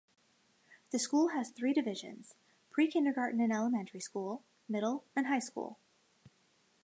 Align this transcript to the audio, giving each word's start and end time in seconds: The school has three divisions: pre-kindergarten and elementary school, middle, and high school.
The 0.89 0.97
school 0.97 1.27
has 1.27 1.51
three 1.51 1.73
divisions: 1.73 2.33
pre-kindergarten 2.71 3.39
and 3.39 3.53
elementary 3.53 3.99
school, 3.99 4.43
middle, 4.67 5.05
and 5.15 5.27
high 5.27 5.37
school. 5.37 5.77